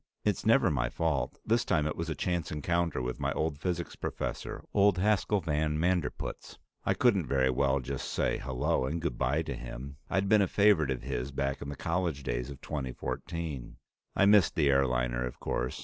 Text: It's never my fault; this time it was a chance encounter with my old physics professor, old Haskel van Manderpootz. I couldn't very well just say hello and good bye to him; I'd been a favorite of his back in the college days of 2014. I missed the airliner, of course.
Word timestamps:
It's 0.25 0.47
never 0.47 0.71
my 0.71 0.89
fault; 0.89 1.37
this 1.45 1.63
time 1.63 1.85
it 1.85 1.95
was 1.95 2.09
a 2.09 2.15
chance 2.15 2.51
encounter 2.51 3.03
with 3.03 3.19
my 3.19 3.31
old 3.33 3.59
physics 3.59 3.95
professor, 3.95 4.63
old 4.73 4.97
Haskel 4.97 5.41
van 5.43 5.77
Manderpootz. 5.77 6.57
I 6.83 6.95
couldn't 6.95 7.27
very 7.27 7.51
well 7.51 7.79
just 7.79 8.09
say 8.11 8.39
hello 8.39 8.85
and 8.87 8.99
good 8.99 9.19
bye 9.19 9.43
to 9.43 9.53
him; 9.53 9.97
I'd 10.09 10.27
been 10.27 10.41
a 10.41 10.47
favorite 10.47 10.89
of 10.89 11.03
his 11.03 11.31
back 11.31 11.61
in 11.61 11.69
the 11.69 11.75
college 11.75 12.23
days 12.23 12.49
of 12.49 12.61
2014. 12.61 13.77
I 14.15 14.25
missed 14.25 14.55
the 14.55 14.71
airliner, 14.71 15.23
of 15.23 15.39
course. 15.39 15.79